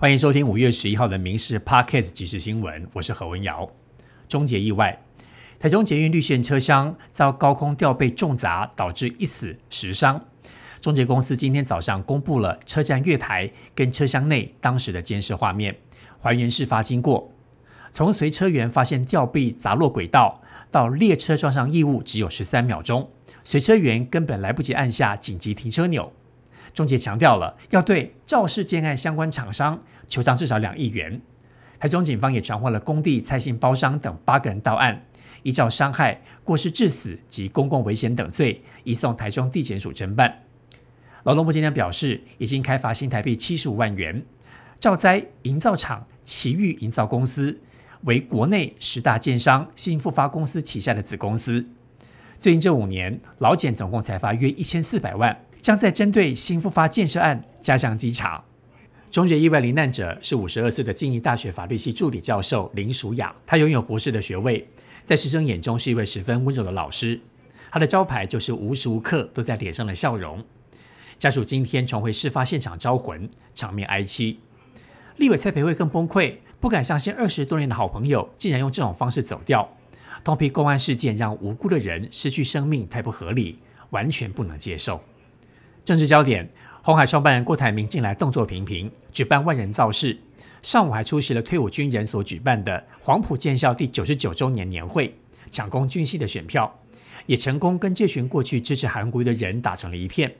[0.00, 3.68] 欢迎收听五月十一号的《民事 Podcast 即时新闻》，我是何文瑶。
[4.28, 4.96] 终结意外，
[5.58, 10.24] 台中捷运绿线车厢遭高空吊被重砸，导致一死十伤。
[10.80, 15.76] 中捷公司今天早上公布了车站月台跟车厢内当时的监视画面，
[16.20, 17.32] 还原事发经过。
[17.90, 20.40] 从随车员发现吊臂砸落轨道
[20.70, 23.10] 到列车撞上异物，只有十三秒钟，
[23.42, 26.12] 随车员根本来不及按下紧急停车钮。
[26.74, 31.20] 中介强调了要对肇事建案相关厂商求偿至少两亿元。
[31.78, 35.04] 台中警方也传唤了工地蔡姓包商等八个人到案，
[35.44, 40.42] 依照伤害、过失致死及公共危险等罪，移送台中地检署侦办。
[41.22, 44.24] 劳动部今天表示，已经开罚新台币七十五万元，
[44.80, 47.60] 兆灾营造厂奇遇营造公司
[48.02, 51.68] 为国内十大建商新复发公司旗下的子公司。
[52.38, 55.36] 最近这五年，劳检总共才罚约一千四百万。
[55.60, 58.44] 将在针对新复发建设案加强稽查。
[59.10, 64.68] 终结意外罹难者是五十二岁的静宜大学法律系助理教授林淑雅，她拥有博士的学位，
[65.02, 67.18] 在师生眼中是一位十分温柔的老师。
[67.70, 70.44] 她的招牌就是无时无刻都在脸上的笑容。
[71.18, 74.36] 家属今天重回事发现场招魂，场面哀凄。
[75.16, 79.68] 立委蔡培慧更崩溃，不敢相信二十多年的好朋友竟然用这种方式走掉。
[80.22, 83.58] 通批公安事件让无辜的人失去生命，太不合理，
[83.90, 85.02] 完全不能接受。
[85.88, 86.46] 政治焦点：
[86.82, 90.14] 红海创办人郭台铭近来动作频频，举办万人造势。
[90.62, 95.16] 上午还出席了退伍军人所举办的黄埔建校第九十九周年年会，
[95.50, 96.78] 抢攻军系的选票，
[97.24, 100.30] 也成功跟这群过去支持韩国的人打成了一片。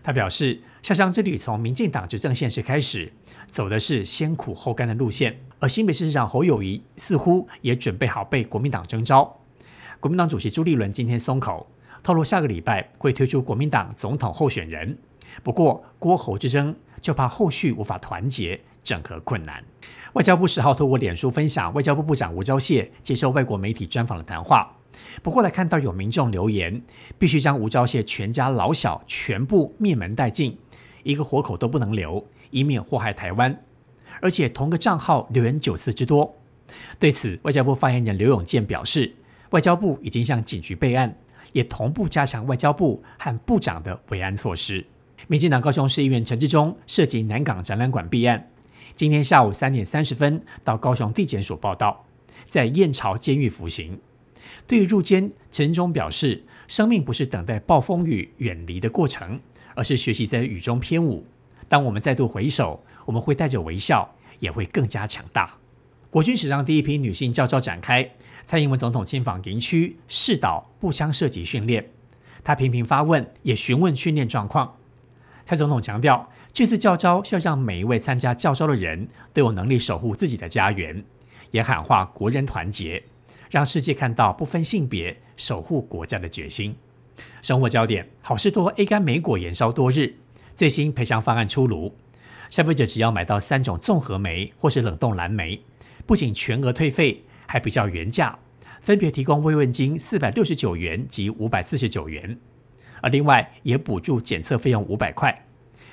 [0.00, 3.12] 他表示，下乡之旅从民进党执政现实开始，
[3.48, 5.40] 走的是先苦后甘的路线。
[5.58, 9.40] 而新北市市长侯友谊似乎也准备好被国民党征召。
[9.98, 11.68] 国民党主席朱立伦今天松口。
[12.02, 14.96] 透露下个礼拜会推出国民党总统候选人，
[15.42, 19.62] 不过郭侯之争就怕后续无法团结，整合困难。
[20.14, 24.74] 外交部十号透过脸书分享外交部部长吴钊燮接受外国媒体专访的谈话。
[25.22, 26.82] 不过来看到有民众留言，
[27.18, 30.58] 必须将吴钊燮全家老小全部灭门殆尽，
[31.02, 33.62] 一个活口都不能留，以免祸害台湾。
[34.20, 36.34] 而且同个账号留言九次之多。
[36.98, 39.14] 对此，外交部发言人刘永健表示，
[39.50, 41.16] 外交部已经向警局备案。
[41.52, 44.84] 也同步加强外交部和部长的维安措施。
[45.26, 48.50] 民进党高雄市议员陈志忠涉及南港展览馆弊案，
[48.94, 52.04] 今天下午三点三十分到高雄地检署报道，
[52.46, 53.98] 在燕巢监狱服刑。
[54.66, 59.40] 对于入监，陈忠表示，生命不是等待暴风雨远离的过程，
[59.74, 61.26] 而是学习在雨中翩舞。
[61.68, 65.57] 当我们再度回首，我们会带着微笑，也会更加强大。
[66.10, 68.10] 国军史上第一批女性教招展开，
[68.46, 71.90] 蔡英文总统亲访营区试导步枪射击训练，
[72.42, 74.76] 他频频发问，也询问训练状况。
[75.44, 81.04] 蔡总统强调，这次教招是要让每一位参加教招的人都有能力守护自己的家园，
[81.50, 83.02] 也喊话国人团结，
[83.50, 86.74] 让世界看到不分性别守护国家的决心。
[87.42, 90.14] 生活焦点：好事多 A 肝莓果延烧多日，
[90.54, 91.94] 最新赔偿方案出炉，
[92.48, 95.60] 消费者只要买到三种综合莓或是冷冻蓝莓。
[96.08, 98.38] 不仅全额退费，还比较原价，
[98.80, 102.38] 分别提供慰问金四百六十九元及五百四十九元，
[103.02, 105.44] 而另外也补助检测费用五百块，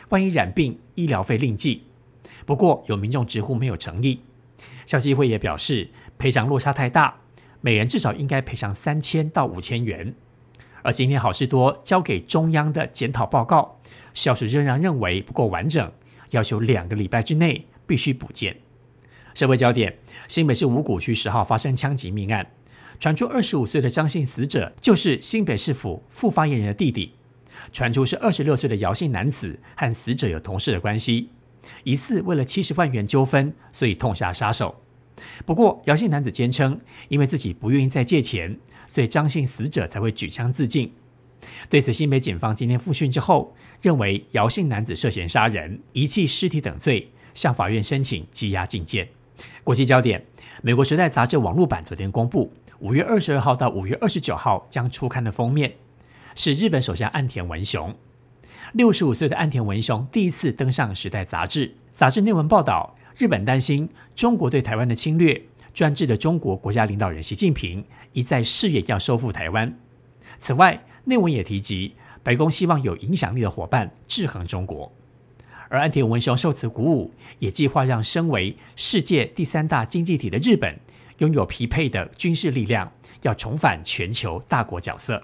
[0.07, 1.83] 万一染病，医疗费另计。
[2.45, 4.21] 不过有民众直呼没有诚意，
[4.85, 7.19] 消基会也表示赔偿落差太大，
[7.59, 10.15] 每人至少应该赔偿三千到五千元。
[10.81, 13.81] 而今天好事多交给中央的检讨报告，
[14.13, 15.91] 消息仍然认为不够完整，
[16.29, 18.55] 要求两个礼拜之内必须补件。
[19.35, 19.93] 社会焦点：
[20.29, 22.47] 新北市五股区十号发生枪击命案，
[22.99, 27.11] 传出二十五岁的张姓死者就是新北市府副发言人的弟弟，
[27.73, 31.29] 传出是二十六岁的姚姓男子和死者有同事的关系，
[31.83, 34.81] 疑似为了七十万元纠纷，所以痛下杀手。
[35.45, 36.79] 不过姚姓男子坚称，
[37.09, 38.57] 因为自己不愿意再借钱，
[38.87, 40.93] 所以张姓死者才会举枪自尽。
[41.69, 49.07] 对此，新北检方今天复讯之后，认为姚姓男子涉嫌杀人、遗弃尸体等罪，向法院申请羁押禁见。
[49.65, 50.23] 国际焦点：
[50.61, 55.73] 美国《时代》杂志网络版昨天公布，五月二十二号到五月二十九号将出刊的封面
[56.35, 57.91] 是日本首相岸田文雄。
[58.73, 61.73] 六十五岁的岸田文雄第一次登上《时代》杂志。
[61.91, 65.41] 杂志内文报道，日本担心中国对台湾的侵略，
[65.73, 67.83] 专制的中国国家领导人习近平
[68.13, 69.75] 一再誓言要收复台湾。
[70.37, 74.91] 此外，内文也提及，白宫希望有影响力的伙伴制衡中国。
[75.69, 80.79] 而安田文雄受此鼓舞，也计划让身为世界第三大经济体的日本
[81.17, 82.91] 拥有匹配的军事力量，
[83.21, 85.23] 要重返全球大国角色。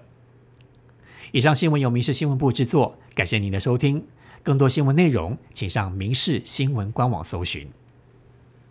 [1.32, 4.06] 以上新闻由民视新闻部制作，感谢您的收听。
[4.44, 7.70] 更多新闻内容，请上民视新闻官网搜寻。